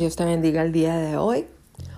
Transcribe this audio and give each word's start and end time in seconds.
Dios 0.00 0.16
te 0.16 0.24
bendiga 0.24 0.62
el 0.62 0.72
día 0.72 0.96
de 0.96 1.18
hoy. 1.18 1.44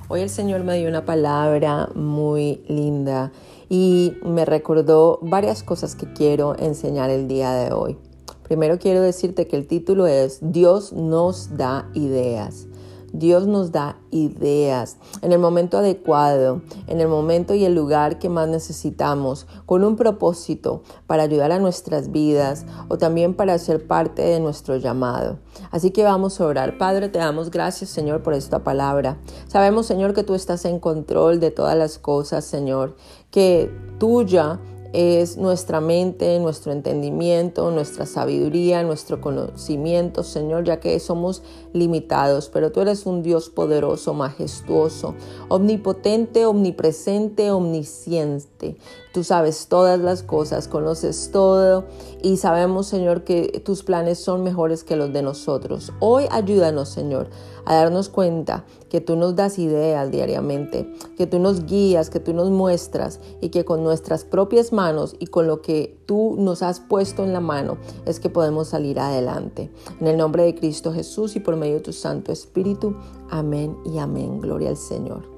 Hoy 0.09 0.23
el 0.23 0.29
Señor 0.29 0.65
me 0.65 0.77
dio 0.77 0.89
una 0.89 1.05
palabra 1.05 1.89
muy 1.95 2.65
linda 2.67 3.31
y 3.69 4.15
me 4.25 4.45
recordó 4.45 5.21
varias 5.23 5.63
cosas 5.63 5.95
que 5.95 6.13
quiero 6.13 6.59
enseñar 6.59 7.11
el 7.11 7.29
día 7.29 7.53
de 7.53 7.73
hoy. 7.73 7.97
Primero 8.43 8.81
quiero 8.81 9.03
decirte 9.03 9.47
que 9.47 9.55
el 9.55 9.69
título 9.69 10.09
es 10.09 10.41
Dios 10.43 10.93
nos 10.93 11.57
da 11.57 11.89
ideas. 11.95 12.67
Dios 13.13 13.47
nos 13.47 13.73
da 13.73 13.99
ideas 14.11 14.97
en 15.21 15.33
el 15.33 15.39
momento 15.39 15.79
adecuado, 15.79 16.63
en 16.87 17.01
el 17.01 17.09
momento 17.09 17.55
y 17.55 17.65
el 17.65 17.75
lugar 17.75 18.19
que 18.19 18.29
más 18.29 18.49
necesitamos, 18.49 19.47
con 19.67 19.85
un 19.85 19.97
propósito 19.97 20.83
para 21.07 21.25
ayudar 21.25 21.53
a 21.53 21.59
nuestras 21.59 22.11
vidas 22.11 22.67
o 22.89 22.99
también 22.99 23.35
para 23.35 23.59
ser 23.59 23.87
parte 23.87 24.23
de 24.23 24.41
nuestro 24.41 24.77
llamado. 24.77 25.39
Así 25.71 25.91
que 25.91 26.05
vamos 26.05 26.41
a 26.41 26.47
orar. 26.47 26.79
Padre, 26.79 27.09
te 27.09 27.19
damos 27.19 27.51
gracias, 27.51 27.91
Señor, 27.91 28.23
por 28.23 28.35
esta 28.35 28.65
palabra. 28.65 29.19
Sabemos, 29.47 29.87
Señor, 29.87 30.15
que 30.15 30.25
tú 30.25 30.35
estás 30.35 30.65
en 30.65 30.79
control 30.79 31.41
de 31.41 31.51
todas 31.51 31.77
las 31.77 31.99
cosas, 31.99 32.45
Señor, 32.45 32.97
que 33.31 33.71
tuya 33.99 34.59
es 34.93 35.37
nuestra 35.37 35.81
mente, 35.81 36.39
nuestro 36.39 36.73
entendimiento, 36.73 37.71
nuestra 37.71 38.05
sabiduría, 38.07 38.83
nuestro 38.83 39.21
conocimiento, 39.21 40.23
Señor, 40.23 40.65
ya 40.65 40.81
que 40.81 40.99
somos 41.01 41.43
limitados, 41.73 42.51
pero 42.53 42.73
tú 42.73 42.81
eres 42.81 43.07
un 43.07 43.23
Dios 43.23 43.49
poderoso, 43.49 44.13
majestuoso, 44.13 45.15
omnipotente, 45.49 46.45
omnipresente, 46.45 47.51
omnisciente. 47.51 48.77
Tú 49.13 49.25
sabes 49.25 49.67
todas 49.69 50.01
las 50.01 50.23
cosas, 50.23 50.69
conoces 50.69 51.31
todo 51.33 51.85
y 52.23 52.39
sabemos, 52.39 52.87
Señor, 52.87 53.25
que 53.25 53.63
tus 53.63 53.83
planes 53.83 54.19
son 54.19 54.43
mejores 54.43 54.85
que 54.85 54.97
los 54.97 55.13
de 55.13 55.21
nosotros. 55.21 55.93
Hoy 56.01 56.25
ayúdanos, 56.31 56.89
Señor, 56.89 57.29
a 57.67 57.75
darnos 57.75 58.09
cuenta 58.09 58.65
que 58.89 59.03
tú 59.03 59.17
nos 59.17 59.37
das 59.37 59.59
ideas 59.59 60.11
diariamente, 60.11 60.91
que 61.17 61.27
tú 61.27 61.39
nos 61.39 61.67
guías, 61.67 62.09
que 62.09 62.21
tú 62.21 62.33
nos 62.33 62.51
muestras 62.51 63.21
y 63.43 63.51
que 63.51 63.67
con 63.67 63.85
nuestras 63.85 64.25
propias 64.25 64.73
manos 64.73 65.15
y 65.19 65.27
con 65.27 65.47
lo 65.47 65.61
que 65.61 65.99
tú 66.07 66.37
nos 66.39 66.63
has 66.63 66.81
puesto 66.81 67.23
en 67.23 67.35
la 67.35 67.41
mano 67.41 67.77
es 68.07 68.19
que 68.19 68.31
podemos 68.31 68.69
salir 68.69 68.99
adelante. 68.99 69.71
En 70.01 70.07
el 70.07 70.17
nombre 70.17 70.45
de 70.45 70.55
Cristo 70.55 70.93
Jesús 70.93 71.37
y 71.37 71.41
por 71.41 71.57
medio 71.57 71.75
de 71.75 71.81
tu 71.81 71.93
Santo 71.93 72.33
Espíritu. 72.33 72.97
Amén 73.31 73.77
y 73.85 73.99
amén. 73.99 74.41
Gloria 74.41 74.71
al 74.71 74.79
Señor. 74.79 75.32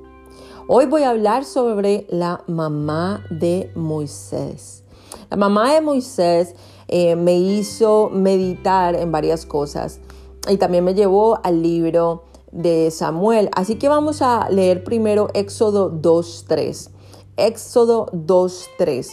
Hoy 0.66 0.86
voy 0.86 1.02
a 1.02 1.10
hablar 1.10 1.44
sobre 1.44 2.06
la 2.08 2.42
mamá 2.46 3.26
de 3.28 3.70
Moisés. 3.74 4.82
La 5.28 5.36
mamá 5.36 5.74
de 5.74 5.82
Moisés 5.82 6.54
eh, 6.88 7.16
me 7.16 7.36
hizo 7.36 8.08
meditar 8.10 8.94
en 8.94 9.12
varias 9.12 9.44
cosas 9.44 10.00
y 10.48 10.56
también 10.56 10.82
me 10.82 10.94
llevó 10.94 11.38
al 11.44 11.62
libro 11.62 12.24
de 12.50 12.90
Samuel. 12.90 13.50
Así 13.54 13.74
que 13.74 13.90
vamos 13.90 14.22
a 14.22 14.48
leer 14.48 14.84
primero 14.84 15.28
Éxodo 15.34 15.92
2.3. 15.92 16.88
Éxodo 17.36 18.06
2.3. 18.12 19.10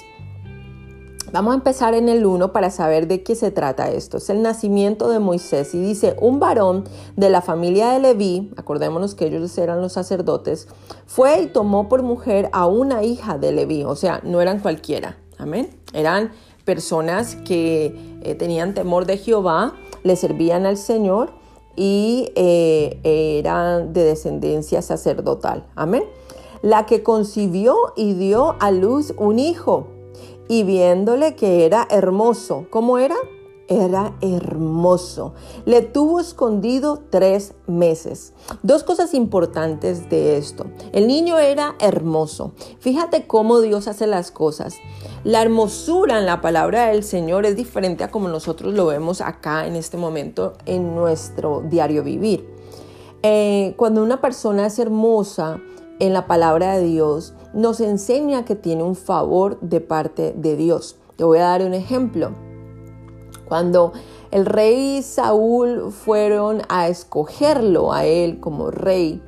Vamos 1.33 1.53
a 1.53 1.55
empezar 1.55 1.93
en 1.93 2.09
el 2.09 2.25
1 2.25 2.51
para 2.51 2.69
saber 2.71 3.07
de 3.07 3.23
qué 3.23 3.35
se 3.35 3.51
trata 3.51 3.89
esto. 3.89 4.17
Es 4.17 4.29
el 4.29 4.41
nacimiento 4.41 5.07
de 5.07 5.19
Moisés 5.19 5.73
y 5.73 5.79
dice, 5.79 6.17
un 6.19 6.41
varón 6.41 6.83
de 7.15 7.29
la 7.29 7.41
familia 7.41 7.91
de 7.91 7.99
Leví, 7.99 8.51
acordémonos 8.57 9.15
que 9.15 9.27
ellos 9.27 9.57
eran 9.57 9.79
los 9.81 9.93
sacerdotes, 9.93 10.67
fue 11.05 11.43
y 11.43 11.47
tomó 11.47 11.87
por 11.87 12.03
mujer 12.03 12.49
a 12.51 12.67
una 12.67 13.03
hija 13.03 13.37
de 13.37 13.53
Leví, 13.53 13.85
o 13.85 13.95
sea, 13.95 14.19
no 14.23 14.41
eran 14.41 14.59
cualquiera, 14.59 15.17
amén. 15.37 15.69
Eran 15.93 16.31
personas 16.65 17.37
que 17.37 18.19
eh, 18.23 18.35
tenían 18.35 18.73
temor 18.73 19.05
de 19.05 19.17
Jehová, 19.17 19.75
le 20.03 20.17
servían 20.17 20.65
al 20.65 20.75
Señor 20.75 21.31
y 21.77 22.29
eh, 22.35 22.99
eran 23.39 23.93
de 23.93 24.03
descendencia 24.03 24.81
sacerdotal, 24.81 25.65
amén. 25.75 26.03
La 26.61 26.85
que 26.85 27.03
concibió 27.03 27.75
y 27.95 28.15
dio 28.15 28.57
a 28.59 28.71
luz 28.71 29.13
un 29.17 29.39
hijo 29.39 29.87
y 30.51 30.63
viéndole 30.63 31.33
que 31.37 31.65
era 31.65 31.87
hermoso. 31.89 32.65
¿Cómo 32.69 32.97
era? 32.97 33.15
Era 33.69 34.17
hermoso. 34.19 35.33
Le 35.63 35.81
tuvo 35.81 36.19
escondido 36.19 37.03
tres 37.09 37.53
meses. 37.67 38.33
Dos 38.61 38.83
cosas 38.83 39.13
importantes 39.13 40.09
de 40.09 40.35
esto. 40.35 40.65
El 40.91 41.07
niño 41.07 41.39
era 41.39 41.75
hermoso. 41.79 42.51
Fíjate 42.81 43.27
cómo 43.27 43.61
Dios 43.61 43.87
hace 43.87 44.07
las 44.07 44.29
cosas. 44.31 44.75
La 45.23 45.41
hermosura 45.41 46.19
en 46.19 46.25
la 46.25 46.41
palabra 46.41 46.87
del 46.87 47.05
Señor 47.05 47.45
es 47.45 47.55
diferente 47.55 48.03
a 48.03 48.11
como 48.11 48.27
nosotros 48.27 48.73
lo 48.73 48.87
vemos 48.87 49.21
acá 49.21 49.65
en 49.65 49.77
este 49.77 49.95
momento 49.95 50.51
en 50.65 50.95
nuestro 50.95 51.63
diario 51.65 52.03
vivir. 52.03 52.45
Eh, 53.23 53.73
cuando 53.77 54.03
una 54.03 54.19
persona 54.19 54.65
es 54.65 54.79
hermosa, 54.79 55.61
en 56.01 56.13
la 56.13 56.25
palabra 56.25 56.77
de 56.77 56.83
Dios 56.83 57.35
nos 57.53 57.79
enseña 57.79 58.43
que 58.43 58.55
tiene 58.55 58.81
un 58.81 58.95
favor 58.95 59.59
de 59.61 59.81
parte 59.81 60.33
de 60.35 60.55
Dios. 60.55 60.97
Te 61.15 61.23
voy 61.23 61.37
a 61.37 61.43
dar 61.43 61.61
un 61.61 61.75
ejemplo. 61.75 62.31
Cuando 63.47 63.93
el 64.31 64.47
rey 64.47 65.03
Saúl 65.03 65.91
fueron 65.91 66.63
a 66.69 66.87
escogerlo 66.87 67.93
a 67.93 68.05
él 68.05 68.39
como 68.39 68.71
rey, 68.71 69.21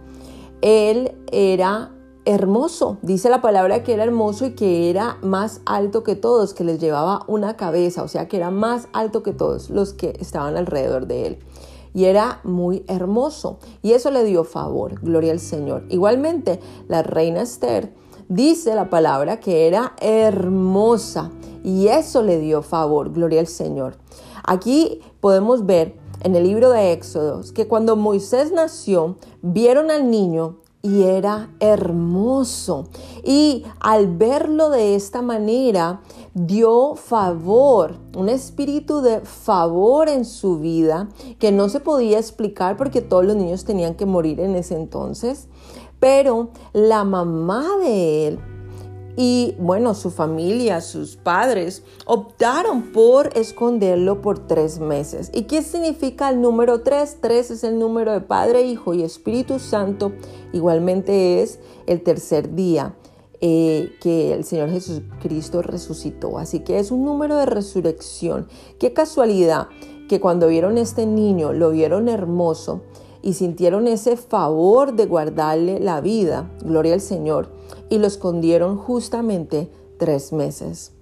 él 0.62 1.16
era 1.31 1.91
hermoso. 2.25 2.97
Dice 3.03 3.29
la 3.29 3.41
palabra 3.41 3.83
que 3.83 3.94
era 3.94 4.03
hermoso 4.03 4.47
y 4.47 4.56
que 4.56 4.89
era 4.89 5.19
más 5.22 5.62
alto 5.67 6.01
que 6.01 6.16
todos, 6.16 6.56
que 6.56 6.63
les 6.63 6.79
llevaba 6.79 7.23
una 7.28 7.56
cabeza, 7.56 8.01
o 8.01 8.07
sea 8.07 8.28
que 8.28 8.38
era 8.38 8.50
más 8.50 8.88
alto 8.94 9.22
que 9.22 9.33
todos 9.33 9.69
los 9.69 9.94
que 9.94 10.17
estaban 10.19 10.57
alrededor 10.57 11.06
de 11.06 11.28
él 11.28 11.39
y 11.94 12.06
era 12.06 12.40
muy 12.44 12.84
hermoso 12.88 13.59
y 13.81 13.92
eso 13.92 14.12
le 14.12 14.24
dio 14.24 14.44
favor, 14.44 15.00
gloria 15.02 15.31
al 15.31 15.40
Señor. 15.40 15.86
Igualmente, 15.90 16.59
la 16.88 17.04
reina 17.04 17.42
Esther 17.42 17.94
dice 18.30 18.76
la 18.76 18.90
palabra 18.90 19.40
que 19.40 19.68
era 19.68 19.94
hermosa 20.02 21.31
y 21.64 21.88
eso 21.88 22.22
le 22.24 22.40
dio 22.40 22.62
favor, 22.62 23.12
gloria 23.12 23.40
al 23.40 23.48
Señor. 23.48 23.98
Aquí 24.44 25.02
podemos 25.22 25.66
ver 25.66 25.98
en 26.24 26.36
el 26.36 26.44
libro 26.44 26.70
de 26.70 26.92
Éxodos 26.94 27.52
que 27.52 27.68
cuando 27.68 27.96
Moisés 27.96 28.52
nació, 28.52 29.18
vieron 29.42 29.92
al 29.92 30.10
niño 30.10 30.58
y 30.85 31.03
era 31.03 31.49
hermoso. 31.61 32.89
Y 33.23 33.63
al 33.79 34.17
verlo 34.17 34.69
de 34.69 34.95
esta 34.95 35.21
manera, 35.21 36.01
dio 36.33 36.95
favor, 36.95 37.95
un 38.17 38.27
espíritu 38.27 39.01
de 39.01 39.21
favor 39.21 40.09
en 40.09 40.25
su 40.25 40.59
vida 40.59 41.07
que 41.39 41.53
no 41.53 41.69
se 41.69 41.79
podía 41.79 42.19
explicar 42.19 42.75
porque 42.75 43.01
todos 43.01 43.23
los 43.23 43.38
niños 43.38 43.63
tenían 43.63 43.95
que 43.95 44.05
morir 44.05 44.41
en 44.41 44.55
ese 44.55 44.75
entonces. 44.75 45.47
Pero 46.01 46.49
la 46.73 47.05
mamá 47.05 47.65
de 47.81 48.27
él 48.27 48.39
y 49.16 49.56
bueno, 49.59 49.94
su 49.94 50.09
familia, 50.09 50.81
sus 50.81 51.16
padres, 51.16 51.84
optaron 52.06 52.91
por 52.91 53.38
esconderlo 53.38 54.22
por 54.22 54.47
tres 54.47 54.79
meses. 54.79 55.29
¿Y 55.34 55.44
qué 55.44 55.62
significa 55.62 56.29
el 56.29 56.41
número 56.41 56.81
tres? 56.81 57.18
Tres 57.22 57.51
es 57.51 57.63
el 57.63 57.78
número 57.78 58.12
de 58.13 58.22
Padre, 58.22 58.63
Hijo 58.63 58.94
y 58.94 59.03
Espíritu 59.03 59.59
Santo. 59.59 60.13
Igualmente 60.51 61.44
es 61.44 61.59
el 61.85 62.01
tercer 62.01 62.56
día 62.56 62.96
eh, 63.40 63.91
que 64.01 64.34
el 64.34 64.46
Señor 64.46 64.72
Jesucristo 64.72 65.62
resucitó. 65.62 66.40
Así 66.40 66.62
que 66.62 66.80
es 66.80 66.91
un 66.91 67.06
número 67.06 67.38
de 67.38 67.45
resurrección. 67.45 68.47
Qué 68.80 68.94
casualidad 68.94 69.68
que 70.09 70.19
cuando 70.19 70.47
vieron 70.47 70.80
este 70.80 71.06
niño, 71.06 71.53
lo 71.53 71.69
vieron 71.69 72.09
hermoso 72.09 72.81
y 73.22 73.34
sintieron 73.34 73.88
ese 73.88 74.18
favor 74.18 74.94
de 74.94 75.06
guardarle 75.06 75.80
la 75.80 76.01
vida, 76.01 76.51
gloria 76.62 76.94
al 76.94 77.01
Señor, 77.01 77.50
y 77.89 77.97
lo 77.97 78.07
escondieron 78.07 78.77
justamente 78.77 79.71
tres 79.97 80.33
meses. 80.33 80.94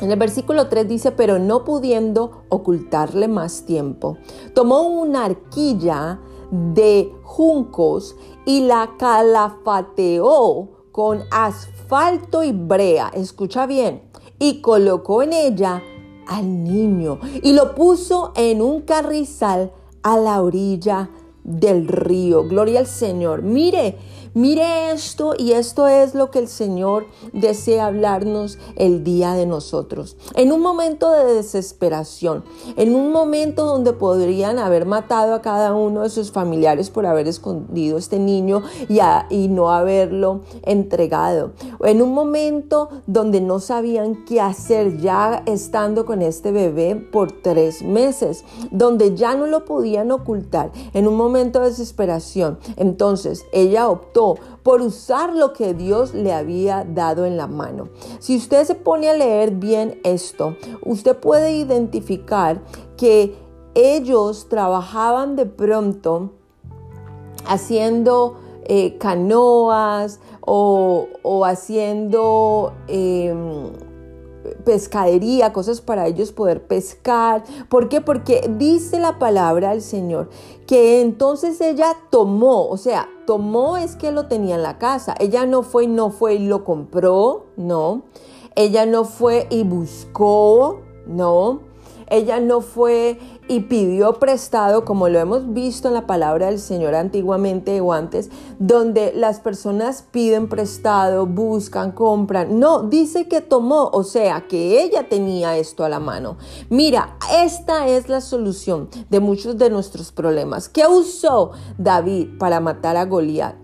En 0.00 0.10
el 0.10 0.18
versículo 0.18 0.68
3 0.68 0.88
dice, 0.88 1.12
pero 1.12 1.38
no 1.38 1.64
pudiendo 1.64 2.44
ocultarle 2.48 3.28
más 3.28 3.66
tiempo, 3.66 4.16
tomó 4.54 4.82
una 4.82 5.26
arquilla 5.26 6.20
de 6.50 7.12
juncos 7.22 8.16
y 8.46 8.62
la 8.62 8.94
calafateó 8.98 10.70
con 10.90 11.22
asfalto 11.30 12.42
y 12.42 12.52
brea, 12.52 13.10
escucha 13.14 13.66
bien, 13.66 14.02
y 14.38 14.62
colocó 14.62 15.22
en 15.22 15.34
ella 15.34 15.82
al 16.26 16.64
niño 16.64 17.18
y 17.42 17.52
lo 17.52 17.74
puso 17.74 18.32
en 18.36 18.62
un 18.62 18.82
carrizal 18.82 19.72
a 20.02 20.16
la 20.16 20.40
orilla 20.40 21.10
del 21.44 21.86
río. 21.86 22.44
Gloria 22.44 22.80
al 22.80 22.86
Señor. 22.86 23.42
Mire, 23.42 23.98
mire 24.34 24.92
esto 24.92 25.34
y 25.36 25.52
esto 25.52 25.88
es 25.88 26.14
lo 26.14 26.30
que 26.30 26.38
el 26.38 26.48
Señor 26.48 27.06
desea 27.32 27.86
hablarnos 27.86 28.58
el 28.76 29.04
día 29.04 29.34
de 29.34 29.46
nosotros. 29.46 30.16
En 30.34 30.52
un 30.52 30.60
momento 30.60 31.10
de 31.10 31.34
desesperación, 31.34 32.44
en 32.76 32.94
un 32.94 33.12
momento 33.12 33.64
donde 33.64 33.92
podrían 33.92 34.58
haber 34.58 34.86
matado 34.86 35.34
a 35.34 35.42
cada 35.42 35.74
uno 35.74 36.02
de 36.02 36.10
sus 36.10 36.30
familiares 36.30 36.90
por 36.90 37.06
haber 37.06 37.28
escondido 37.28 37.98
este 37.98 38.18
niño 38.18 38.62
y, 38.88 39.00
y 39.30 39.48
no 39.48 39.70
haberlo 39.70 40.42
entregado. 40.62 41.52
En 41.80 42.02
un 42.02 42.12
momento 42.12 42.88
donde 43.06 43.40
no 43.40 43.60
sabían 43.60 44.24
qué 44.24 44.40
hacer 44.40 44.98
ya 44.98 45.42
estando 45.46 46.06
con 46.06 46.22
este 46.22 46.52
bebé 46.52 46.96
por 46.96 47.32
tres 47.32 47.82
meses, 47.82 48.44
donde 48.70 49.14
ya 49.16 49.34
no 49.34 49.46
lo 49.46 49.64
podían 49.64 50.10
ocultar. 50.10 50.70
En 50.94 51.06
un 51.08 51.16
momento 51.16 51.60
de 51.60 51.70
desesperación. 51.70 52.58
Entonces 52.76 53.44
ella 53.52 53.88
optó 53.88 54.19
por 54.62 54.80
usar 54.82 55.34
lo 55.34 55.52
que 55.52 55.74
Dios 55.74 56.14
le 56.14 56.32
había 56.32 56.84
dado 56.84 57.24
en 57.26 57.36
la 57.36 57.46
mano. 57.46 57.88
Si 58.18 58.36
usted 58.36 58.64
se 58.64 58.74
pone 58.74 59.08
a 59.08 59.14
leer 59.14 59.52
bien 59.52 60.00
esto, 60.04 60.56
usted 60.84 61.16
puede 61.16 61.52
identificar 61.52 62.62
que 62.96 63.34
ellos 63.74 64.48
trabajaban 64.48 65.36
de 65.36 65.46
pronto 65.46 66.32
haciendo 67.46 68.36
eh, 68.64 68.98
canoas 68.98 70.20
o, 70.40 71.08
haciendo... 71.44 72.72
Em, 72.88 73.90
pescadería, 74.64 75.52
cosas 75.52 75.80
para 75.80 76.06
ellos 76.06 76.32
poder 76.32 76.66
pescar. 76.66 77.44
¿Por 77.68 77.88
qué? 77.88 78.00
Porque 78.00 78.50
dice 78.58 78.98
la 78.98 79.18
palabra 79.18 79.70
del 79.70 79.82
Señor 79.82 80.28
que 80.66 81.00
entonces 81.00 81.60
ella 81.60 81.96
tomó, 82.10 82.68
o 82.68 82.76
sea, 82.76 83.08
tomó 83.30 83.76
es 83.76 83.94
que 83.94 84.10
lo 84.10 84.26
tenía 84.26 84.56
en 84.56 84.64
la 84.64 84.78
casa. 84.78 85.14
Ella 85.20 85.46
no 85.46 85.62
fue 85.62 85.84
y 85.84 85.86
no 85.86 86.10
fue 86.10 86.34
y 86.34 86.48
lo 86.48 86.64
compró, 86.64 87.46
no. 87.56 88.02
Ella 88.56 88.86
no 88.86 89.04
fue 89.04 89.46
y 89.50 89.62
buscó, 89.62 90.80
no. 91.06 91.60
Ella 92.08 92.40
no 92.40 92.60
fue 92.60 93.20
y 93.50 93.62
pidió 93.62 94.20
prestado, 94.20 94.84
como 94.84 95.08
lo 95.08 95.18
hemos 95.18 95.52
visto 95.52 95.88
en 95.88 95.94
la 95.94 96.06
palabra 96.06 96.46
del 96.46 96.60
Señor 96.60 96.94
antiguamente 96.94 97.80
o 97.80 97.92
antes, 97.92 98.30
donde 98.60 99.12
las 99.12 99.40
personas 99.40 100.04
piden 100.08 100.48
prestado, 100.48 101.26
buscan, 101.26 101.90
compran. 101.90 102.60
No, 102.60 102.84
dice 102.84 103.26
que 103.26 103.40
tomó, 103.40 103.90
o 103.92 104.04
sea, 104.04 104.46
que 104.46 104.84
ella 104.84 105.08
tenía 105.08 105.56
esto 105.56 105.82
a 105.82 105.88
la 105.88 105.98
mano. 105.98 106.36
Mira, 106.68 107.16
esta 107.42 107.88
es 107.88 108.08
la 108.08 108.20
solución 108.20 108.88
de 109.08 109.18
muchos 109.18 109.58
de 109.58 109.68
nuestros 109.68 110.12
problemas. 110.12 110.68
¿Qué 110.68 110.86
usó 110.86 111.50
David 111.76 112.38
para 112.38 112.60
matar 112.60 112.96
a 112.96 113.04
Goliat? 113.04 113.56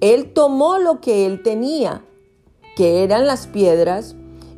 Él 0.00 0.32
tomó 0.32 0.78
lo 0.78 1.00
que 1.00 1.26
él 1.26 1.44
tenía, 1.44 2.04
que 2.74 3.04
eran 3.04 3.28
las 3.28 3.46
piedras, 3.46 4.16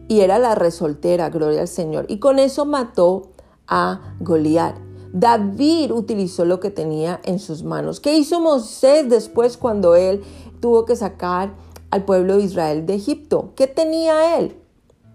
y 0.08 0.22
era 0.22 0.38
la 0.38 0.54
resoltera, 0.54 1.28
gloria 1.28 1.60
al 1.60 1.68
Señor. 1.68 2.06
Y 2.08 2.18
con 2.18 2.38
eso 2.38 2.64
mató 2.64 3.30
a. 3.70 4.00
David 5.12 5.92
utilizó 5.92 6.44
lo 6.44 6.60
que 6.60 6.70
tenía 6.70 7.20
en 7.24 7.38
sus 7.38 7.64
manos. 7.64 8.00
¿Qué 8.00 8.16
hizo 8.16 8.40
Moisés 8.40 9.08
después 9.08 9.56
cuando 9.56 9.96
él 9.96 10.22
tuvo 10.60 10.84
que 10.84 10.94
sacar 10.94 11.54
al 11.90 12.04
pueblo 12.04 12.36
de 12.36 12.44
Israel 12.44 12.86
de 12.86 12.94
Egipto? 12.94 13.52
¿Qué 13.56 13.66
tenía 13.66 14.38
él? 14.38 14.56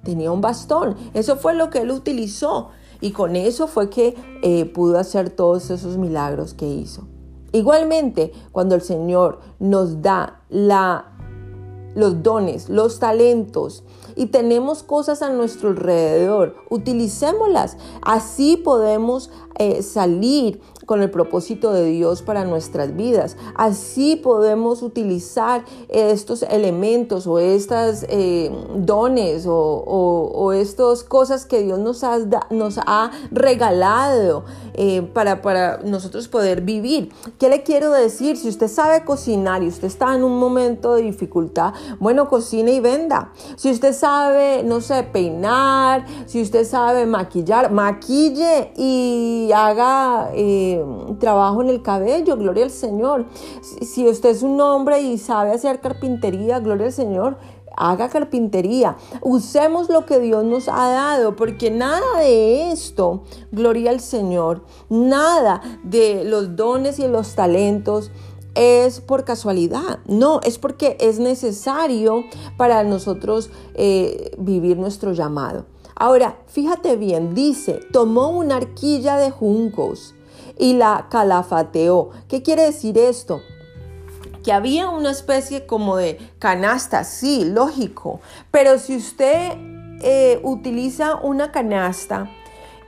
Tenía 0.04 0.32
un 0.32 0.42
bastón. 0.42 0.96
Eso 1.14 1.38
fue 1.38 1.54
lo 1.54 1.70
que 1.70 1.80
él 1.80 1.92
utilizó. 1.92 2.70
Y 3.00 3.12
con 3.12 3.36
eso 3.36 3.68
fue 3.68 3.90
que 3.90 4.16
eh, 4.42 4.66
pudo 4.66 4.98
hacer 4.98 5.30
todos 5.30 5.70
esos 5.70 5.98
milagros 5.98 6.54
que 6.54 6.68
hizo. 6.68 7.08
Igualmente, 7.52 8.34
cuando 8.52 8.76
el 8.76 8.82
Señor 8.82 9.40
nos 9.60 10.02
da 10.02 10.42
los 10.50 12.22
dones, 12.22 12.68
los 12.68 13.00
talentos, 13.00 13.85
y 14.16 14.28
tenemos 14.28 14.84
cosas 14.84 15.22
a 15.22 15.30
nuestro 15.30 15.70
alrededor, 15.70 16.56
utilicémoslas. 16.70 17.78
Así 18.02 18.58
podemos 18.58 19.30
eh, 19.58 19.82
salir 19.82 20.62
con 20.86 21.02
el 21.02 21.10
propósito 21.10 21.74
de 21.74 21.86
Dios 21.86 22.22
para 22.22 22.46
nuestras 22.46 22.96
vidas. 22.96 23.38
Así 23.56 24.16
podemos 24.16 24.82
utilizar 24.82 25.64
estos 25.90 26.44
elementos 26.44 27.28
o 27.28 27.40
estas 27.40 28.06
eh, 28.10 28.52
dones 28.76 29.46
o, 29.48 30.52
estas 30.54 31.04
cosas 31.04 31.46
que 31.46 31.64
Dios 31.64 31.80
nos 31.80 32.04
ha, 32.04 32.20
nos 32.50 32.78
ha 32.78 33.12
regalado 33.32 34.46
eh, 34.74 35.02
para, 35.02 35.42
para 35.42 35.80
nosotros 35.80 36.28
poder 36.28 36.62
vivir. 36.62 37.12
¿Qué 37.40 37.50
le 37.50 37.64
quiero 37.64 37.92
decir? 37.92 38.38
Si 38.38 38.48
usted 38.48 38.68
sabe 38.68 39.04
cocinar 39.04 39.64
y 39.64 39.68
usted 39.68 39.88
está 39.88 40.16
en 40.16 40.24
un 40.24 40.40
momento 40.40 40.96
de 40.96 41.04
dificultad, 41.04 41.74
bueno, 42.00 42.30
cocine 42.30 42.74
y 42.74 42.80
venda. 42.80 43.32
Si 43.56 43.72
usted 43.72 43.94
sabe, 43.94 44.64
no 44.64 44.82
sé, 44.82 45.04
peinar, 45.04 46.06
si 46.26 46.42
usted 46.42 46.66
sabe 46.66 47.06
maquillar, 47.06 47.72
maquille 47.72 48.72
y 48.76 49.50
haga 49.54 50.30
eh, 50.34 50.75
trabajo 51.20 51.62
en 51.62 51.70
el 51.70 51.82
cabello, 51.82 52.38
gloria 52.38 52.66
al 52.66 52.72
Señor. 52.72 53.26
Si, 53.62 54.08
usted 54.08 54.30
es 54.30 54.44
un 54.44 54.60
hombre 54.62 55.02
y 55.02 55.18
sabe 55.18 55.52
hacer 55.52 55.82
carpintería, 55.82 56.60
gloria 56.60 56.88
al 56.88 56.94
Señor, 56.94 57.38
haga 57.76 58.10
carpintería. 58.10 58.98
Usemos 59.22 59.90
lo 59.90 60.06
que 60.06 60.20
Dios 60.20 60.44
nos 60.44 60.68
ha 60.68 60.90
dado, 60.90 61.36
porque 61.36 61.72
nada 61.72 62.20
de 62.20 62.72
esto, 62.72 63.24
gloria 63.52 63.92
al 63.92 64.00
Señor, 64.00 64.64
nada 64.90 65.62
de 65.84 66.24
los 66.24 66.56
dones 66.56 67.00
y 67.00 67.08
los 67.08 67.36
talentos 67.36 68.12
es 68.56 69.02
por 69.02 69.26
casualidad, 69.26 70.00
no, 70.08 70.40
es 70.42 70.58
porque 70.58 70.98
es 71.02 71.20
necesario 71.20 72.24
para 72.58 72.84
nosotros 72.84 73.52
eh, 73.74 74.32
vivir 74.38 74.78
nuestro 74.78 75.12
llamado. 75.12 75.66
Ahora, 75.98 76.40
fíjate 76.48 76.98
bien, 76.98 77.36
dice, 77.36 77.80
tomó 77.92 78.30
una 78.30 78.58
arquilla 78.58 79.18
de 79.18 79.32
juncos 79.32 80.15
y 80.58 80.74
la 80.74 81.08
calafateó. 81.10 82.10
¿Qué 82.28 82.42
quiere 82.42 82.64
decir 82.64 82.98
esto? 82.98 83.42
Que 84.44 84.52
había 84.52 84.90
una 84.90 85.12
especie 85.12 85.66
como 85.66 85.98
de 85.98 86.20
canasta, 86.40 87.04
sí, 87.04 87.46
lógico, 87.46 88.20
pero 88.52 88.78
si 88.78 88.96
usted 88.96 89.54
eh, 90.02 90.40
utiliza 90.44 91.16
una 91.16 91.52
canasta 91.52 92.30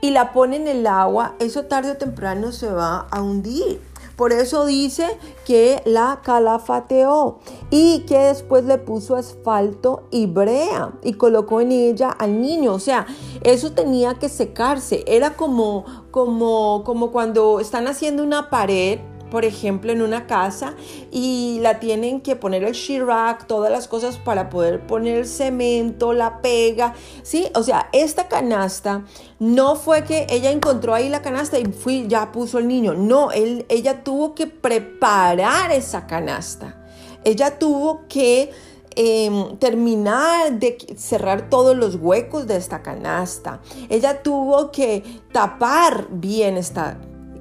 y 0.02 0.12
la 0.12 0.34
pone 0.34 0.58
en 0.58 0.68
el 0.68 0.86
agua, 0.86 1.36
eso 1.40 1.66
tarde 1.66 1.92
o 1.92 1.98
temprano 1.98 2.52
se 2.52 2.72
va 2.72 3.08
a 3.10 3.22
hundir. 3.22 3.82
Por 4.18 4.34
eso 4.34 4.66
dice 4.66 5.06
que 5.46 5.84
la 5.86 6.22
calafateó 6.24 7.38
y 7.70 8.00
que 8.08 8.18
después 8.18 8.66
le 8.66 8.80
puso 8.80 9.16
asfalto 9.16 10.08
y 10.10 10.26
brea 10.26 10.94
y 11.04 11.14
colocó 11.14 11.62
en 11.62 11.72
ella 11.72 12.10
al 12.10 12.42
niño. 12.42 12.74
O 12.74 12.80
sea, 12.80 13.06
eso 13.44 13.74
tenía 13.74 14.16
que 14.16 14.28
secarse. 14.28 15.04
Era 15.06 15.36
como, 15.36 15.86
como, 16.10 16.82
como 16.84 17.12
cuando 17.12 17.60
están 17.60 17.88
haciendo 17.88 18.24
una 18.24 18.50
pared 18.50 19.00
por 19.30 19.46
ejemplo, 19.46 19.92
en 19.92 20.02
una 20.02 20.28
casa 20.28 20.74
y 21.12 21.60
la 21.62 21.80
tienen 21.80 22.22
que 22.22 22.36
poner 22.36 22.64
el 22.64 22.74
shirac, 22.74 23.48
todas 23.48 23.72
las 23.72 23.88
cosas 23.88 24.18
para 24.18 24.50
poder 24.50 24.86
poner 24.86 25.18
el 25.18 25.28
cemento, 25.28 26.14
la 26.14 26.42
pega, 26.42 26.94
¿sí? 27.24 27.48
O 27.56 27.64
sea, 27.64 27.90
esta 27.92 28.28
canasta 28.28 29.04
no 29.40 29.76
fue 29.76 30.04
que 30.04 30.28
ella 30.30 30.52
encontró 30.52 30.94
ahí 30.94 31.10
la 31.10 31.22
canasta 31.22 31.60
y 31.60 31.66
fui, 31.66 32.06
ya 32.08 32.32
puso 32.32 32.60
el 32.60 32.68
niño. 32.68 32.94
No, 32.94 33.30
ella 33.32 34.04
tuvo 34.04 34.34
que 34.34 34.48
preparar 34.48 35.72
esa 35.72 36.08
canasta. 36.08 36.84
Ella 37.24 37.60
tuvo 37.60 38.08
que 38.08 38.52
em, 38.96 39.58
terminar 39.58 40.54
de 40.54 40.78
cerrar 40.98 41.50
todos 41.50 41.76
los 41.76 41.96
huecos 41.96 42.48
de 42.48 42.56
esta 42.56 42.82
canasta. 42.82 43.60
Ella 43.90 44.24
tuvo 44.24 44.72
que 44.72 45.04
tapar 45.32 46.08
bien 46.10 46.58
esta 46.58 46.98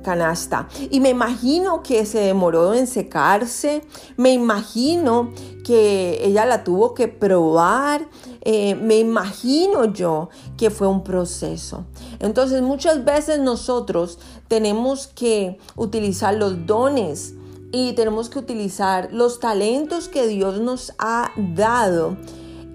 canasta. 0.07 0.69
Y 0.89 1.01
me 1.01 1.11
imagino 1.11 1.83
que 1.83 2.07
se 2.07 2.21
demoró 2.21 2.75
en 2.75 2.87
secarse, 2.87 3.83
me 4.17 4.33
imagino 4.33 5.33
que 5.65 6.25
ella 6.25 6.47
la 6.47 6.63
tuvo 6.63 6.95
que 6.95 7.09
probar, 7.09 8.09
eh, 8.43 8.77
me 8.77 9.01
imagino 9.01 9.87
yo 9.87 10.29
que 10.57 10.71
fue 10.71 10.87
un 10.87 11.03
proceso. 11.03 11.87
Entonces 12.21 12.63
muchas 12.63 13.05
veces 13.05 13.41
nosotros 13.41 14.21
tenemos 14.47 15.09
que 15.09 15.59
utilizar 15.75 16.37
los 16.37 16.67
dones 16.67 17.35
y 17.73 17.95
tenemos 17.95 18.31
que 18.31 18.39
utilizar 18.39 19.09
los 19.13 19.41
talentos 19.41 20.09
que 20.09 20.29
Dios 20.29 20.61
nos 20.61 20.93
ha 20.99 21.33
dado 21.37 22.17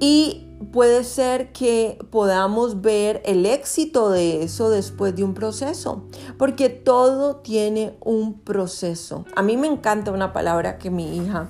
y 0.02 0.51
puede 0.72 1.04
ser 1.04 1.52
que 1.52 1.98
podamos 2.12 2.82
ver 2.82 3.22
el 3.26 3.46
éxito 3.46 4.10
de 4.10 4.44
eso 4.44 4.70
después 4.70 5.16
de 5.16 5.24
un 5.24 5.34
proceso, 5.34 6.04
porque 6.38 6.70
todo 6.70 7.38
tiene 7.38 7.98
un 8.02 8.40
proceso. 8.40 9.26
A 9.36 9.42
mí 9.42 9.58
me 9.58 9.68
encanta 9.68 10.12
una 10.12 10.34
palabra 10.34 10.78
que 10.78 10.90
mi 10.90 11.18
hija 11.18 11.50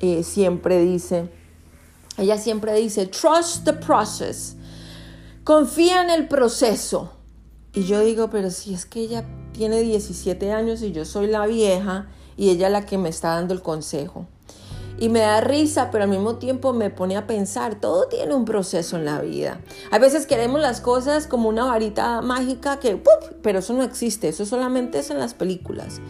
eh, 0.00 0.22
siempre 0.22 0.80
dice, 0.80 1.30
ella 2.16 2.38
siempre 2.38 2.74
dice, 2.74 3.06
trust 3.06 3.64
the 3.64 3.72
process, 3.72 4.56
confía 5.44 6.02
en 6.02 6.10
el 6.10 6.28
proceso. 6.28 7.12
Y 7.74 7.84
yo 7.84 8.00
digo, 8.00 8.30
pero 8.30 8.50
si 8.50 8.72
es 8.72 8.86
que 8.86 9.00
ella 9.00 9.26
tiene 9.52 9.80
17 9.80 10.52
años 10.52 10.82
y 10.82 10.92
yo 10.92 11.04
soy 11.04 11.26
la 11.26 11.46
vieja 11.46 12.08
y 12.36 12.50
ella 12.50 12.70
la 12.70 12.86
que 12.86 12.96
me 12.96 13.08
está 13.08 13.34
dando 13.34 13.52
el 13.52 13.62
consejo. 13.62 14.26
Y 14.98 15.08
me 15.08 15.20
da 15.20 15.40
risa, 15.40 15.90
pero 15.90 16.04
al 16.04 16.10
mismo 16.10 16.36
tiempo 16.36 16.72
me 16.72 16.90
pone 16.90 17.16
a 17.16 17.26
pensar, 17.26 17.80
todo 17.80 18.08
tiene 18.08 18.34
un 18.34 18.44
proceso 18.44 18.96
en 18.96 19.04
la 19.04 19.20
vida. 19.20 19.60
A 19.90 19.98
veces 19.98 20.26
queremos 20.26 20.60
las 20.60 20.80
cosas 20.80 21.26
como 21.26 21.48
una 21.48 21.64
varita 21.64 22.20
mágica 22.22 22.78
que, 22.78 22.96
¡puf! 22.96 23.30
pero 23.42 23.58
eso 23.60 23.72
no 23.72 23.82
existe, 23.82 24.28
eso 24.28 24.46
solamente 24.46 24.98
es 24.98 25.10
en 25.10 25.18
las 25.18 25.34
películas. 25.34 26.00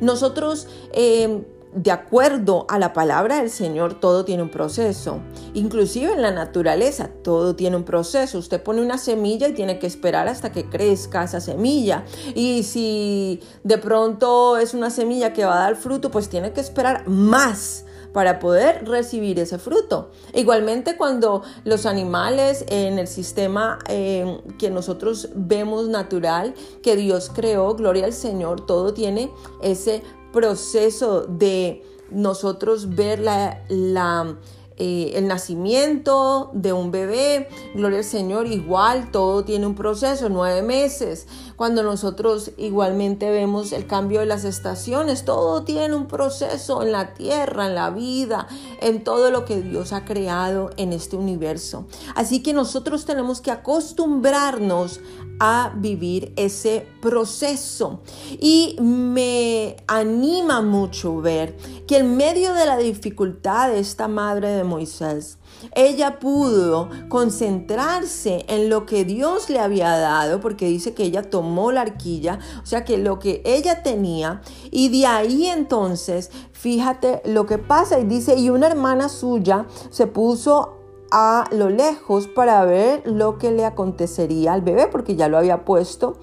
Nosotros... 0.00 0.68
Eh, 0.92 1.44
de 1.76 1.90
acuerdo 1.90 2.64
a 2.70 2.78
la 2.78 2.94
palabra 2.94 3.36
del 3.36 3.50
Señor, 3.50 4.00
todo 4.00 4.24
tiene 4.24 4.42
un 4.42 4.48
proceso. 4.48 5.20
Inclusive 5.52 6.10
en 6.10 6.22
la 6.22 6.30
naturaleza, 6.30 7.10
todo 7.22 7.54
tiene 7.54 7.76
un 7.76 7.84
proceso. 7.84 8.38
Usted 8.38 8.62
pone 8.62 8.80
una 8.80 8.96
semilla 8.96 9.48
y 9.48 9.52
tiene 9.52 9.78
que 9.78 9.86
esperar 9.86 10.26
hasta 10.26 10.52
que 10.52 10.70
crezca 10.70 11.24
esa 11.24 11.38
semilla. 11.38 12.04
Y 12.34 12.62
si 12.62 13.40
de 13.62 13.76
pronto 13.76 14.56
es 14.56 14.72
una 14.72 14.88
semilla 14.88 15.34
que 15.34 15.44
va 15.44 15.58
a 15.58 15.64
dar 15.64 15.76
fruto, 15.76 16.10
pues 16.10 16.30
tiene 16.30 16.52
que 16.52 16.62
esperar 16.62 17.06
más 17.08 17.84
para 18.16 18.38
poder 18.38 18.88
recibir 18.88 19.38
ese 19.38 19.58
fruto. 19.58 20.10
Igualmente 20.32 20.96
cuando 20.96 21.42
los 21.64 21.84
animales 21.84 22.64
en 22.68 22.98
el 22.98 23.08
sistema 23.08 23.78
eh, 23.90 24.40
que 24.58 24.70
nosotros 24.70 25.28
vemos 25.34 25.88
natural, 25.88 26.54
que 26.82 26.96
Dios 26.96 27.30
creó, 27.34 27.74
gloria 27.74 28.06
al 28.06 28.14
Señor, 28.14 28.64
todo 28.64 28.94
tiene 28.94 29.30
ese 29.62 30.02
proceso 30.32 31.26
de 31.26 31.84
nosotros 32.10 32.94
ver 32.96 33.20
la 33.20 34.38
eh, 34.78 35.12
el 35.14 35.26
nacimiento 35.26 36.50
de 36.52 36.74
un 36.74 36.90
bebé, 36.90 37.48
gloria 37.74 37.98
al 37.98 38.04
Señor, 38.04 38.46
igual 38.46 39.10
todo 39.10 39.42
tiene 39.42 39.66
un 39.66 39.74
proceso, 39.74 40.28
nueve 40.28 40.60
meses. 40.60 41.26
Cuando 41.56 41.82
nosotros 41.82 42.50
igualmente 42.58 43.30
vemos 43.30 43.72
el 43.72 43.86
cambio 43.86 44.20
de 44.20 44.26
las 44.26 44.44
estaciones, 44.44 45.24
todo 45.24 45.64
tiene 45.64 45.94
un 45.94 46.06
proceso 46.06 46.82
en 46.82 46.92
la 46.92 47.14
tierra, 47.14 47.66
en 47.66 47.74
la 47.74 47.90
vida, 47.90 48.46
en 48.80 49.02
todo 49.02 49.30
lo 49.30 49.44
que 49.44 49.62
Dios 49.62 49.92
ha 49.92 50.04
creado 50.04 50.70
en 50.76 50.92
este 50.92 51.16
universo. 51.16 51.86
Así 52.14 52.42
que 52.42 52.52
nosotros 52.52 53.06
tenemos 53.06 53.40
que 53.40 53.50
acostumbrarnos 53.50 55.00
a 55.38 55.72
vivir 55.76 56.32
ese 56.36 56.86
proceso. 57.00 58.00
Y 58.40 58.76
me 58.80 59.76
anima 59.86 60.62
mucho 60.62 61.20
ver 61.20 61.56
que 61.86 61.98
en 61.98 62.16
medio 62.16 62.54
de 62.54 62.66
la 62.66 62.76
dificultad 62.76 63.70
de 63.70 63.78
esta 63.78 64.08
madre 64.08 64.48
de 64.48 64.64
Moisés, 64.64 65.38
ella 65.74 66.18
pudo 66.18 66.88
concentrarse 67.08 68.44
en 68.48 68.68
lo 68.68 68.86
que 68.86 69.04
Dios 69.04 69.50
le 69.50 69.58
había 69.58 69.96
dado, 69.98 70.40
porque 70.40 70.66
dice 70.66 70.94
que 70.94 71.04
ella 71.04 71.22
tomó 71.22 71.72
la 71.72 71.82
arquilla, 71.82 72.38
o 72.62 72.66
sea 72.66 72.84
que 72.84 72.98
lo 72.98 73.18
que 73.18 73.42
ella 73.44 73.82
tenía, 73.82 74.42
y 74.70 74.88
de 74.88 75.06
ahí 75.06 75.46
entonces, 75.46 76.30
fíjate 76.52 77.22
lo 77.24 77.46
que 77.46 77.58
pasa, 77.58 77.98
y 77.98 78.04
dice, 78.04 78.36
y 78.36 78.50
una 78.50 78.66
hermana 78.66 79.08
suya 79.08 79.66
se 79.90 80.06
puso 80.06 80.76
a 81.10 81.44
lo 81.52 81.70
lejos 81.70 82.26
para 82.26 82.64
ver 82.64 83.02
lo 83.06 83.38
que 83.38 83.50
le 83.50 83.64
acontecería 83.64 84.52
al 84.52 84.62
bebé, 84.62 84.88
porque 84.90 85.16
ya 85.16 85.28
lo 85.28 85.38
había 85.38 85.64
puesto 85.64 86.18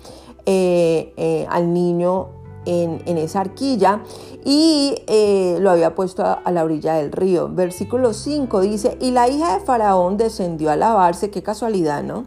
eh, 0.46 1.14
eh, 1.16 1.48
al 1.50 1.74
niño 1.74 2.43
en, 2.66 3.18
esa 3.18 3.42
arquilla 3.42 4.02
y 4.44 4.96
eh, 5.08 5.58
lo 5.60 5.72
había 5.72 5.96
puesto 5.96 6.24
a, 6.24 6.34
a, 6.34 6.52
la 6.52 6.64
orilla 6.64 6.96
del 6.96 7.12
río. 7.12 7.50
Versículo 7.50 8.14
5 8.14 8.62
dice, 8.62 8.98
y 9.00 9.12
la 9.12 9.30
hija 9.30 9.58
de 9.58 9.66
Faraón 9.66 10.18
descendió 10.18 10.72
a 10.72 10.76
lavarse, 10.76 11.30
qué 11.30 11.44
casualidad, 11.44 12.04
¿no? 12.04 12.26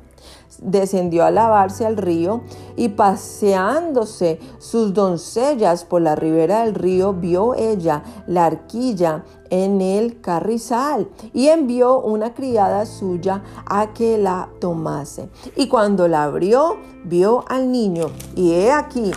descendió 0.61 1.25
a 1.25 1.31
lavarse 1.31 1.87
al 1.87 1.97
río 1.97 2.43
y 2.77 2.89
paseándose 2.91 4.41
sus 4.59 4.95
doncellas 4.95 5.85
por 5.85 6.03
la 6.03 6.15
ribera 6.15 6.65
del 6.65 6.75
río, 6.75 7.13
vio 7.13 7.55
ella 7.55 8.03
la 8.27 8.47
arquilla 8.47 9.25
en 9.51 9.81
el 9.81 10.21
carrizal 10.21 11.09
y 11.33 11.49
envió 11.49 12.01
una 12.01 12.35
criada 12.35 12.87
suya 12.87 13.43
a 13.67 13.93
que 13.93 14.19
la 14.19 14.49
tomase. 14.61 15.29
Y 15.57 15.69
cuando 15.69 16.09
la 16.09 16.25
abrió, 16.25 16.77
vio 17.05 17.45
al 17.49 17.71
niño 17.71 18.07
y 18.35 18.53
he 18.53 18.73
aquí, 18.73 19.13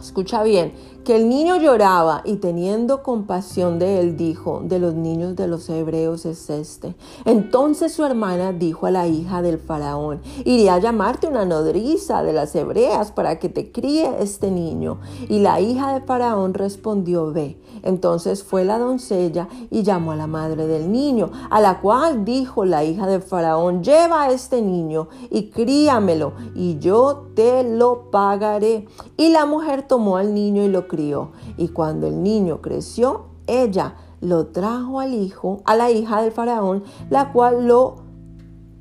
escucha 0.00 0.42
bien, 0.42 0.72
que 1.04 1.16
el 1.16 1.28
niño 1.28 1.56
lloraba 1.56 2.22
y 2.24 2.36
teniendo 2.36 3.02
compasión 3.02 3.78
de 3.78 4.00
él 4.00 4.16
dijo, 4.16 4.62
de 4.64 4.78
los 4.78 4.94
niños 4.94 5.36
de 5.36 5.48
los 5.48 5.68
hebreos 5.70 6.26
es 6.26 6.50
este. 6.50 6.94
Entonces 7.24 7.92
su 7.92 8.04
hermana 8.04 8.52
dijo 8.52 8.86
a 8.86 8.90
la 8.90 9.06
hija 9.06 9.42
del 9.42 9.58
faraón, 9.58 10.20
iré 10.44 10.70
a 10.70 10.78
llamarte 10.78 11.26
una 11.26 11.44
nodriza 11.44 12.22
de 12.22 12.32
las 12.32 12.54
hebreas 12.54 13.12
para 13.12 13.38
que 13.38 13.48
te 13.48 13.72
críe 13.72 14.10
este 14.20 14.50
niño. 14.50 14.98
Y 15.28 15.40
la 15.40 15.60
hija 15.60 15.94
de 15.94 16.00
faraón 16.02 16.54
respondió, 16.54 17.32
ve. 17.32 17.58
Entonces 17.82 18.44
fue 18.44 18.64
la 18.64 18.78
doncella 18.78 19.48
y 19.70 19.82
llamó 19.82 20.12
a 20.12 20.16
la 20.16 20.26
madre 20.26 20.66
del 20.66 20.92
niño, 20.92 21.30
a 21.48 21.60
la 21.60 21.80
cual 21.80 22.24
dijo 22.24 22.64
la 22.64 22.84
hija 22.84 23.06
de 23.06 23.20
faraón, 23.20 23.82
lleva 23.82 24.28
este 24.28 24.60
niño 24.60 25.08
y 25.30 25.50
críamelo 25.50 26.32
y 26.54 26.78
yo 26.78 27.28
te 27.34 27.64
lo 27.64 28.10
pagaré. 28.10 28.86
Y 29.16 29.30
la 29.30 29.46
mujer 29.46 29.82
tomó 29.82 30.16
al 30.16 30.34
niño 30.34 30.62
y 30.62 30.68
lo 30.68 30.88
crió. 30.90 31.30
Y 31.56 31.68
cuando 31.68 32.08
el 32.08 32.22
niño 32.22 32.60
creció, 32.60 33.26
ella 33.46 33.94
lo 34.20 34.48
trajo 34.48 35.00
al 35.00 35.14
hijo, 35.14 35.62
a 35.64 35.76
la 35.76 35.90
hija 35.90 36.20
del 36.20 36.32
faraón, 36.32 36.82
la 37.08 37.32
cual 37.32 37.66
lo 37.66 37.96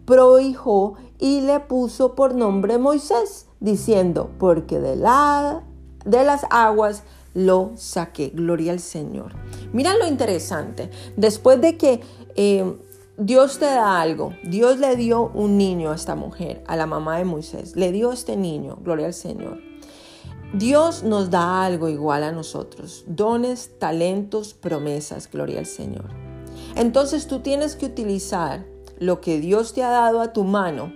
prohijó 0.06 0.96
y 1.20 1.42
le 1.42 1.60
puso 1.60 2.16
por 2.16 2.34
nombre 2.34 2.80
Moisés, 2.80 3.46
diciendo, 3.60 4.32
porque 4.40 4.80
de, 4.80 4.96
la, 4.96 5.62
de 6.04 6.24
las 6.24 6.46
aguas 6.50 7.04
lo 7.34 7.72
saqué. 7.76 8.32
Gloria 8.34 8.72
al 8.72 8.80
Señor. 8.80 9.34
Mira 9.72 9.96
lo 9.96 10.08
interesante. 10.08 10.90
Después 11.16 11.62
de 11.62 11.78
que 11.78 12.02
eh, 12.36 12.76
Dios 13.18 13.60
te 13.60 13.66
da 13.66 14.02
algo, 14.02 14.34
Dios 14.44 14.80
le 14.80 14.96
dio 14.96 15.30
un 15.34 15.58
niño 15.58 15.92
a 15.92 15.96
esta 15.96 16.16
mujer, 16.16 16.64
a 16.68 16.76
la 16.76 16.86
mamá 16.86 17.18
de 17.18 17.26
Moisés, 17.26 17.76
le 17.76 17.92
dio 17.92 18.12
este 18.12 18.36
niño, 18.36 18.78
gloria 18.82 19.08
al 19.08 19.14
Señor. 19.14 19.69
Dios 20.54 21.04
nos 21.04 21.30
da 21.30 21.64
algo 21.64 21.90
igual 21.90 22.24
a 22.24 22.32
nosotros, 22.32 23.04
dones, 23.06 23.72
talentos, 23.78 24.56
promesas, 24.56 25.30
gloria 25.30 25.60
al 25.60 25.68
Señor. 25.68 26.10
Entonces 26.76 27.28
tú 27.28 27.40
tienes 27.40 27.76
que 27.76 27.86
utilizar 27.86 28.66
lo 29.00 29.22
que 29.22 29.40
Dios 29.40 29.74
te 29.74 29.84
ha 29.84 29.90
dado 29.90 30.22
a 30.22 30.34
tu 30.34 30.44
mano, 30.44 30.92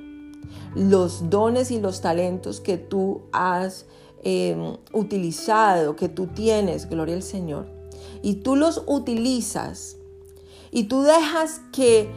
los 0.76 1.30
dones 1.30 1.70
y 1.70 1.80
los 1.80 2.02
talentos 2.02 2.62
que 2.62 2.78
tú 2.78 3.22
has 3.32 3.86
em, 4.24 4.78
utilizado, 4.92 5.96
que 5.96 6.10
tú 6.10 6.28
tienes, 6.28 6.90
gloria 6.90 7.16
al 7.16 7.24
Señor, 7.24 7.68
y 8.24 8.36
tú 8.36 8.56
los 8.56 8.84
utilizas 8.88 9.98
y 10.72 10.86
tú 10.86 11.04
dejas 11.04 11.62
que 11.72 12.10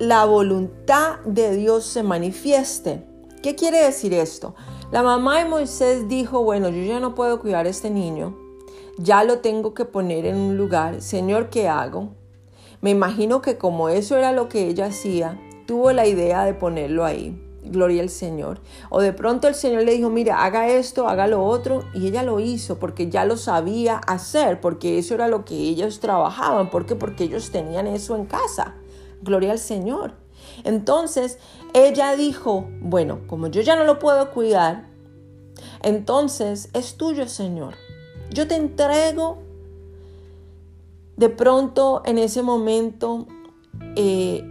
la 0.00 0.24
voluntad 0.24 1.20
de 1.24 1.54
Dios 1.54 1.84
se 1.84 2.02
manifieste. 2.02 3.04
¿Qué 3.42 3.54
quiere 3.54 3.84
decir 3.84 4.12
esto? 4.12 4.56
La 4.94 5.02
mamá 5.02 5.40
de 5.40 5.44
Moisés 5.46 6.06
dijo, 6.06 6.44
bueno, 6.44 6.68
yo 6.68 6.80
ya 6.84 7.00
no 7.00 7.16
puedo 7.16 7.40
cuidar 7.40 7.66
a 7.66 7.68
este 7.68 7.90
niño, 7.90 8.38
ya 8.96 9.24
lo 9.24 9.40
tengo 9.40 9.74
que 9.74 9.84
poner 9.84 10.24
en 10.24 10.36
un 10.36 10.56
lugar, 10.56 11.02
Señor, 11.02 11.50
¿qué 11.50 11.66
hago? 11.66 12.10
Me 12.80 12.90
imagino 12.90 13.42
que 13.42 13.58
como 13.58 13.88
eso 13.88 14.16
era 14.16 14.30
lo 14.30 14.48
que 14.48 14.68
ella 14.68 14.86
hacía, 14.86 15.36
tuvo 15.66 15.90
la 15.90 16.06
idea 16.06 16.44
de 16.44 16.54
ponerlo 16.54 17.04
ahí. 17.04 17.36
Gloria 17.64 18.02
al 18.02 18.08
Señor. 18.08 18.60
O 18.88 19.00
de 19.00 19.12
pronto 19.12 19.48
el 19.48 19.56
Señor 19.56 19.82
le 19.82 19.96
dijo, 19.96 20.10
mira, 20.10 20.44
haga 20.44 20.68
esto, 20.68 21.08
haga 21.08 21.26
lo 21.26 21.42
otro. 21.42 21.82
Y 21.92 22.06
ella 22.06 22.22
lo 22.22 22.38
hizo 22.38 22.78
porque 22.78 23.10
ya 23.10 23.24
lo 23.24 23.36
sabía 23.36 23.96
hacer, 23.96 24.60
porque 24.60 24.98
eso 24.98 25.14
era 25.14 25.26
lo 25.26 25.44
que 25.44 25.56
ellos 25.56 25.98
trabajaban. 25.98 26.70
¿Por 26.70 26.86
qué? 26.86 26.94
Porque 26.94 27.24
ellos 27.24 27.50
tenían 27.50 27.88
eso 27.88 28.14
en 28.14 28.26
casa. 28.26 28.76
Gloria 29.22 29.50
al 29.50 29.58
Señor. 29.58 30.23
Entonces 30.64 31.38
ella 31.74 32.16
dijo, 32.16 32.66
bueno, 32.80 33.20
como 33.26 33.48
yo 33.48 33.60
ya 33.60 33.76
no 33.76 33.84
lo 33.84 33.98
puedo 33.98 34.30
cuidar, 34.30 34.86
entonces 35.82 36.70
es 36.72 36.96
tuyo, 36.96 37.28
Señor. 37.28 37.74
Yo 38.30 38.48
te 38.48 38.56
entrego. 38.56 39.38
De 41.16 41.28
pronto, 41.28 42.02
en 42.04 42.18
ese 42.18 42.42
momento, 42.42 43.26
eh, 43.94 44.42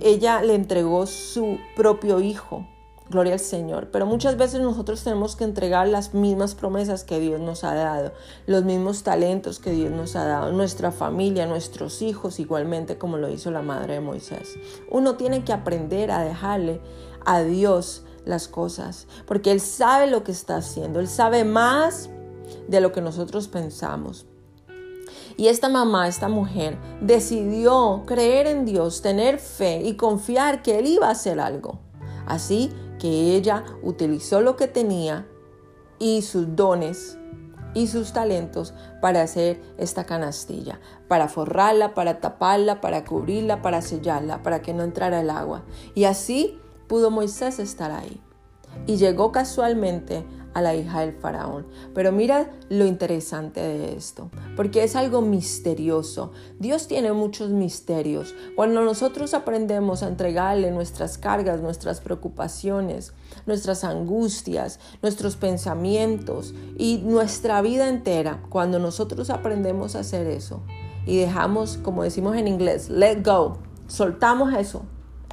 ella 0.00 0.42
le 0.42 0.54
entregó 0.54 1.06
su 1.06 1.58
propio 1.76 2.20
hijo. 2.20 2.66
Gloria 3.12 3.34
al 3.34 3.40
Señor. 3.40 3.90
Pero 3.92 4.06
muchas 4.06 4.36
veces 4.36 4.60
nosotros 4.60 5.04
tenemos 5.04 5.36
que 5.36 5.44
entregar 5.44 5.86
las 5.86 6.14
mismas 6.14 6.54
promesas 6.54 7.04
que 7.04 7.20
Dios 7.20 7.40
nos 7.40 7.62
ha 7.62 7.74
dado, 7.74 8.12
los 8.46 8.64
mismos 8.64 9.02
talentos 9.02 9.58
que 9.58 9.70
Dios 9.70 9.90
nos 9.90 10.16
ha 10.16 10.24
dado, 10.24 10.50
nuestra 10.50 10.90
familia, 10.90 11.46
nuestros 11.46 12.00
hijos, 12.02 12.40
igualmente 12.40 12.96
como 12.96 13.18
lo 13.18 13.28
hizo 13.28 13.50
la 13.50 13.62
madre 13.62 13.94
de 13.94 14.00
Moisés. 14.00 14.56
Uno 14.90 15.16
tiene 15.16 15.44
que 15.44 15.52
aprender 15.52 16.10
a 16.10 16.24
dejarle 16.24 16.80
a 17.24 17.42
Dios 17.42 18.04
las 18.24 18.48
cosas, 18.48 19.06
porque 19.26 19.52
Él 19.52 19.60
sabe 19.60 20.06
lo 20.06 20.24
que 20.24 20.32
está 20.32 20.56
haciendo, 20.56 20.98
Él 20.98 21.08
sabe 21.08 21.44
más 21.44 22.08
de 22.66 22.80
lo 22.80 22.92
que 22.92 23.02
nosotros 23.02 23.48
pensamos. 23.48 24.26
Y 25.36 25.48
esta 25.48 25.68
mamá, 25.68 26.08
esta 26.08 26.28
mujer, 26.28 26.78
decidió 27.00 28.04
creer 28.06 28.46
en 28.46 28.64
Dios, 28.64 29.02
tener 29.02 29.38
fe 29.38 29.82
y 29.82 29.96
confiar 29.96 30.62
que 30.62 30.78
Él 30.78 30.86
iba 30.86 31.08
a 31.08 31.12
hacer 31.12 31.40
algo. 31.40 31.78
Así 32.26 32.70
que 33.02 33.34
ella 33.34 33.64
utilizó 33.82 34.40
lo 34.42 34.54
que 34.54 34.68
tenía 34.68 35.26
y 35.98 36.22
sus 36.22 36.54
dones 36.54 37.18
y 37.74 37.88
sus 37.88 38.12
talentos 38.12 38.74
para 39.00 39.22
hacer 39.22 39.60
esta 39.76 40.04
canastilla, 40.04 40.78
para 41.08 41.26
forrarla, 41.26 41.94
para 41.94 42.20
taparla, 42.20 42.80
para 42.80 43.04
cubrirla, 43.04 43.60
para 43.60 43.82
sellarla, 43.82 44.44
para 44.44 44.62
que 44.62 44.72
no 44.72 44.84
entrara 44.84 45.20
el 45.20 45.30
agua. 45.30 45.64
Y 45.96 46.04
así 46.04 46.60
pudo 46.86 47.10
Moisés 47.10 47.58
estar 47.58 47.90
ahí. 47.90 48.22
Y 48.86 48.98
llegó 48.98 49.32
casualmente 49.32 50.24
a 50.54 50.62
la 50.62 50.74
hija 50.74 51.00
del 51.00 51.12
faraón. 51.12 51.66
Pero 51.94 52.12
mira 52.12 52.50
lo 52.68 52.86
interesante 52.86 53.60
de 53.60 53.96
esto, 53.96 54.30
porque 54.56 54.84
es 54.84 54.96
algo 54.96 55.22
misterioso. 55.22 56.32
Dios 56.58 56.88
tiene 56.88 57.12
muchos 57.12 57.50
misterios. 57.50 58.34
Cuando 58.56 58.82
nosotros 58.82 59.34
aprendemos 59.34 60.02
a 60.02 60.08
entregarle 60.08 60.70
nuestras 60.70 61.18
cargas, 61.18 61.60
nuestras 61.60 62.00
preocupaciones, 62.00 63.12
nuestras 63.46 63.84
angustias, 63.84 64.80
nuestros 65.02 65.36
pensamientos 65.36 66.54
y 66.76 66.98
nuestra 67.04 67.62
vida 67.62 67.88
entera, 67.88 68.42
cuando 68.48 68.78
nosotros 68.78 69.30
aprendemos 69.30 69.96
a 69.96 70.00
hacer 70.00 70.26
eso 70.26 70.62
y 71.06 71.18
dejamos, 71.18 71.78
como 71.78 72.02
decimos 72.02 72.36
en 72.36 72.48
inglés, 72.48 72.88
let 72.88 73.22
go, 73.22 73.58
soltamos 73.86 74.54
eso. 74.54 74.82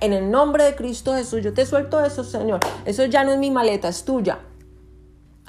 En 0.01 0.13
el 0.13 0.31
nombre 0.31 0.63
de 0.63 0.75
Cristo 0.75 1.13
Jesús, 1.13 1.43
yo 1.43 1.53
te 1.53 1.65
suelto 1.65 2.03
eso, 2.03 2.23
Señor. 2.23 2.61
Eso 2.85 3.03
ya 3.05 3.25
no 3.25 3.33
es 3.33 3.37
mi 3.37 3.51
maleta, 3.51 3.89
es 3.89 4.05
tuya. 4.05 4.39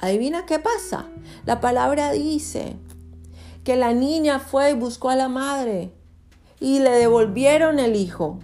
Adivina 0.01 0.47
qué 0.47 0.57
pasa. 0.57 1.05
La 1.45 1.61
palabra 1.61 2.11
dice 2.11 2.75
que 3.63 3.75
la 3.75 3.93
niña 3.93 4.39
fue 4.39 4.71
y 4.71 4.73
buscó 4.73 5.09
a 5.09 5.15
la 5.15 5.29
madre 5.29 5.93
y 6.59 6.79
le 6.79 6.89
devolvieron 6.89 7.79
el 7.79 7.95
hijo. 7.95 8.39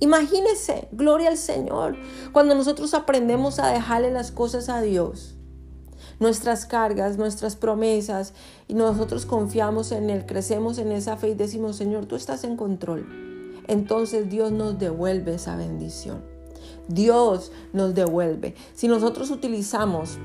Imagínese, 0.00 0.88
gloria 0.90 1.28
al 1.28 1.36
Señor, 1.36 1.96
cuando 2.32 2.56
nosotros 2.56 2.92
aprendemos 2.94 3.60
a 3.60 3.68
dejarle 3.68 4.10
las 4.10 4.32
cosas 4.32 4.68
a 4.68 4.82
Dios, 4.82 5.36
nuestras 6.18 6.66
cargas, 6.66 7.16
nuestras 7.16 7.54
promesas, 7.54 8.34
y 8.66 8.74
nosotros 8.74 9.26
confiamos 9.26 9.92
en 9.92 10.10
Él, 10.10 10.26
crecemos 10.26 10.78
en 10.78 10.90
esa 10.90 11.16
fe 11.16 11.28
y 11.28 11.34
decimos, 11.34 11.76
Señor, 11.76 12.06
tú 12.06 12.16
estás 12.16 12.42
en 12.42 12.56
control. 12.56 13.06
Entonces 13.68 14.28
Dios 14.28 14.50
nos 14.50 14.78
devuelve 14.78 15.34
esa 15.34 15.56
bendición. 15.56 16.22
Dios 16.88 17.52
nos 17.72 17.94
devuelve. 17.94 18.54
Si 18.74 18.88
nosotros 18.88 19.30
utilizamos 19.30 20.18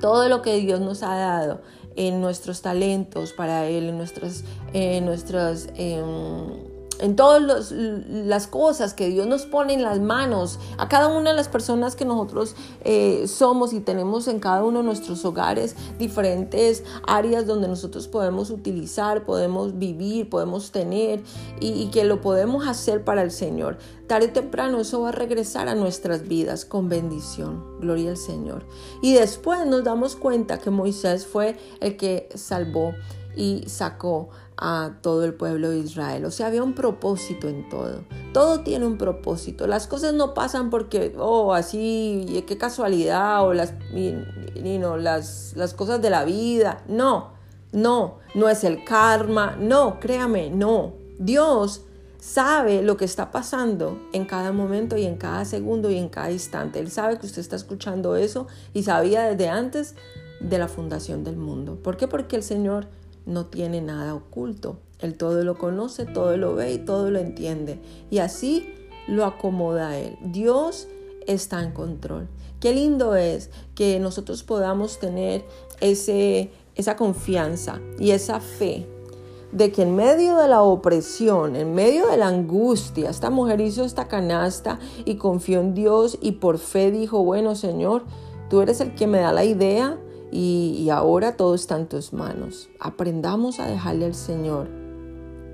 todo 0.00 0.28
lo 0.28 0.42
que 0.42 0.56
Dios 0.56 0.80
nos 0.80 1.02
ha 1.02 1.14
dado 1.14 1.60
en 1.96 2.20
nuestros 2.20 2.62
talentos 2.62 3.32
para 3.32 3.66
Él, 3.66 3.88
en 3.90 3.98
nuestras, 3.98 4.44
en 4.72 5.04
nuestras, 5.04 5.68
em, 5.76 6.69
en 7.00 7.16
todas 7.16 7.72
las 7.72 8.46
cosas 8.46 8.94
que 8.94 9.08
Dios 9.08 9.26
nos 9.26 9.46
pone 9.46 9.74
en 9.74 9.82
las 9.82 10.00
manos, 10.00 10.58
a 10.78 10.88
cada 10.88 11.08
una 11.08 11.30
de 11.30 11.36
las 11.36 11.48
personas 11.48 11.96
que 11.96 12.04
nosotros 12.04 12.54
eh, 12.84 13.26
somos 13.26 13.72
y 13.72 13.80
tenemos 13.80 14.28
en 14.28 14.40
cada 14.40 14.64
uno 14.64 14.78
de 14.78 14.84
nuestros 14.84 15.24
hogares 15.24 15.76
diferentes 15.98 16.84
áreas 17.06 17.46
donde 17.46 17.68
nosotros 17.68 18.08
podemos 18.08 18.50
utilizar, 18.50 19.24
podemos 19.24 19.78
vivir, 19.78 20.28
podemos 20.28 20.70
tener 20.70 21.22
y, 21.60 21.68
y 21.68 21.90
que 21.90 22.04
lo 22.04 22.20
podemos 22.20 22.66
hacer 22.66 23.04
para 23.04 23.22
el 23.22 23.30
Señor. 23.30 23.78
Tarde 24.06 24.26
o 24.26 24.32
temprano 24.32 24.80
eso 24.80 25.02
va 25.02 25.10
a 25.10 25.12
regresar 25.12 25.68
a 25.68 25.74
nuestras 25.74 26.26
vidas 26.26 26.64
con 26.64 26.88
bendición. 26.88 27.78
Gloria 27.80 28.10
al 28.10 28.16
Señor. 28.16 28.66
Y 29.02 29.14
después 29.14 29.64
nos 29.66 29.84
damos 29.84 30.16
cuenta 30.16 30.58
que 30.58 30.70
Moisés 30.70 31.26
fue 31.26 31.56
el 31.80 31.96
que 31.96 32.28
salvó 32.34 32.92
y 33.36 33.64
sacó 33.68 34.30
a 34.62 34.92
todo 35.00 35.24
el 35.24 35.32
pueblo 35.32 35.70
de 35.70 35.78
Israel. 35.78 36.26
O 36.26 36.30
sea, 36.30 36.46
había 36.46 36.62
un 36.62 36.74
propósito 36.74 37.48
en 37.48 37.66
todo. 37.70 38.04
Todo 38.34 38.60
tiene 38.60 38.86
un 38.86 38.98
propósito. 38.98 39.66
Las 39.66 39.86
cosas 39.86 40.12
no 40.12 40.34
pasan 40.34 40.68
porque, 40.68 41.14
oh, 41.18 41.54
así, 41.54 42.44
qué 42.46 42.58
casualidad, 42.58 43.42
o 43.46 43.54
las, 43.54 43.72
las, 44.54 45.54
las 45.56 45.74
cosas 45.74 46.02
de 46.02 46.10
la 46.10 46.24
vida. 46.24 46.84
No, 46.88 47.30
no, 47.72 48.18
no 48.34 48.50
es 48.50 48.62
el 48.62 48.84
karma. 48.84 49.56
No, 49.58 49.98
créame, 49.98 50.50
no. 50.50 50.92
Dios 51.18 51.80
sabe 52.18 52.82
lo 52.82 52.98
que 52.98 53.06
está 53.06 53.30
pasando 53.30 53.98
en 54.12 54.26
cada 54.26 54.52
momento 54.52 54.98
y 54.98 55.06
en 55.06 55.16
cada 55.16 55.46
segundo 55.46 55.90
y 55.90 55.96
en 55.96 56.10
cada 56.10 56.30
instante. 56.30 56.80
Él 56.80 56.90
sabe 56.90 57.18
que 57.18 57.24
usted 57.24 57.40
está 57.40 57.56
escuchando 57.56 58.14
eso 58.14 58.46
y 58.74 58.82
sabía 58.82 59.22
desde 59.22 59.48
antes 59.48 59.94
de 60.40 60.58
la 60.58 60.68
fundación 60.68 61.24
del 61.24 61.36
mundo. 61.36 61.78
¿Por 61.82 61.96
qué? 61.96 62.08
Porque 62.08 62.36
el 62.36 62.42
Señor 62.42 62.88
no 63.30 63.46
tiene 63.46 63.80
nada 63.80 64.14
oculto. 64.14 64.78
Él 64.98 65.16
todo 65.16 65.42
lo 65.44 65.56
conoce, 65.56 66.04
todo 66.04 66.36
lo 66.36 66.54
ve 66.54 66.74
y 66.74 66.78
todo 66.78 67.10
lo 67.10 67.18
entiende. 67.18 67.80
Y 68.10 68.18
así 68.18 68.74
lo 69.08 69.24
acomoda 69.24 69.90
a 69.90 69.98
Él. 69.98 70.18
Dios 70.22 70.88
está 71.26 71.62
en 71.62 71.72
control. 71.72 72.28
Qué 72.60 72.74
lindo 72.74 73.16
es 73.16 73.50
que 73.74 73.98
nosotros 73.98 74.42
podamos 74.42 74.98
tener 74.98 75.44
ese, 75.80 76.50
esa 76.74 76.96
confianza 76.96 77.80
y 77.98 78.10
esa 78.10 78.40
fe 78.40 78.86
de 79.52 79.72
que 79.72 79.82
en 79.82 79.96
medio 79.96 80.36
de 80.36 80.46
la 80.46 80.62
opresión, 80.62 81.56
en 81.56 81.74
medio 81.74 82.06
de 82.08 82.16
la 82.16 82.28
angustia, 82.28 83.10
esta 83.10 83.30
mujer 83.30 83.60
hizo 83.60 83.84
esta 83.84 84.06
canasta 84.06 84.78
y 85.04 85.16
confió 85.16 85.60
en 85.60 85.74
Dios 85.74 86.18
y 86.20 86.32
por 86.32 86.58
fe 86.58 86.90
dijo, 86.90 87.24
bueno 87.24 87.56
Señor, 87.56 88.04
tú 88.48 88.60
eres 88.60 88.80
el 88.80 88.94
que 88.94 89.06
me 89.06 89.18
da 89.18 89.32
la 89.32 89.44
idea, 89.44 89.98
y, 90.32 90.88
ahora 90.90 91.36
todo 91.36 91.54
está 91.54 91.76
en 91.76 91.88
tus 91.88 92.12
manos. 92.12 92.68
Aprendamos 92.78 93.58
a 93.58 93.66
dejarle 93.66 94.06
al 94.06 94.14
Señor 94.14 94.68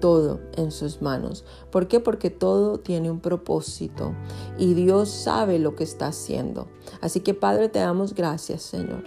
todo 0.01 0.41
en 0.57 0.71
sus 0.71 1.01
manos. 1.01 1.45
¿Por 1.71 1.89
qué? 1.89 2.01
Porque 2.01 2.29
todo 2.29 2.79
tiene 2.79 3.11
un 3.11 3.21
propósito 3.21 4.15
y 4.59 4.75
Dios 4.75 5.09
sabe 5.09 5.59
lo 5.59 5.75
que 5.75 5.85
está 5.85 6.09
haciendo. 6.09 6.69
Así 7.01 7.21
que 7.21 7.33
Padre, 7.33 7.71
te 7.71 7.79
damos 7.79 8.15
gracias, 8.15 8.63
Señor, 8.63 9.05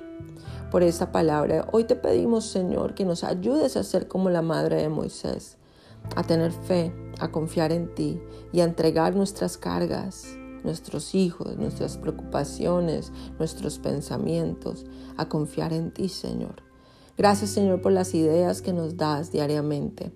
por 0.71 0.81
esta 0.81 1.11
palabra. 1.11 1.67
Hoy 1.71 1.83
te 1.83 1.95
pedimos, 1.95 2.45
Señor, 2.45 2.95
que 2.95 3.05
nos 3.05 3.23
ayudes 3.23 3.77
a 3.77 3.83
ser 3.83 4.07
como 4.07 4.31
la 4.31 4.41
madre 4.41 4.77
de 4.77 4.89
Moisés, 4.89 5.57
a 6.15 6.23
tener 6.23 6.51
fe, 6.51 6.91
a 7.19 7.31
confiar 7.31 7.71
en 7.71 7.93
ti 7.93 8.19
y 8.51 8.61
a 8.61 8.63
entregar 8.63 9.15
nuestras 9.15 9.57
cargas 9.57 10.38
nuestros 10.63 11.15
hijos, 11.15 11.57
nuestras 11.57 11.97
preocupaciones, 11.97 13.11
nuestros 13.37 13.79
pensamientos, 13.79 14.85
a 15.17 15.27
confiar 15.29 15.73
en 15.73 15.91
ti, 15.91 16.09
Señor. 16.09 16.63
Gracias, 17.17 17.49
Señor, 17.49 17.81
por 17.81 17.91
las 17.91 18.15
ideas 18.15 18.61
que 18.61 18.71
nos 18.71 18.95
das 18.95 19.31
diariamente, 19.31 20.11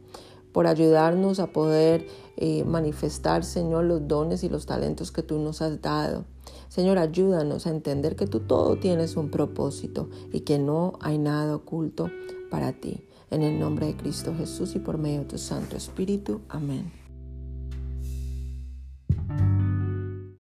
por 0.54 0.68
ayudarnos 0.68 1.40
a 1.40 1.52
poder 1.52 2.08
eh, 2.38 2.64
manifestar, 2.64 3.44
Señor, 3.44 3.86
los 3.86 4.08
dones 4.08 4.44
y 4.44 4.50
los 4.50 4.66
talentos 4.66 5.12
que 5.12 5.24
tú 5.24 5.40
nos 5.40 5.62
has 5.62 5.82
dado. 5.82 6.26
Señor, 6.70 6.98
ayúdanos 6.98 7.68
a 7.68 7.72
entender 7.72 8.16
que 8.16 8.26
tú 8.26 8.40
todo 8.40 8.78
tienes 8.78 9.18
un 9.18 9.30
propósito 9.30 10.10
y 10.32 10.42
que 10.42 10.60
no 10.60 10.94
hay 11.02 11.18
nada 11.18 11.56
oculto 11.56 12.10
para 12.50 12.72
ti. 12.72 13.02
En 13.30 13.42
el 13.44 13.60
nombre 13.60 13.88
de 13.88 13.96
Cristo 13.98 14.34
Jesús 14.38 14.76
y 14.76 14.80
por 14.80 14.98
medio 14.98 15.20
de 15.20 15.26
tu 15.26 15.38
Santo 15.38 15.76
Espíritu. 15.76 16.42
Amén. 16.50 17.03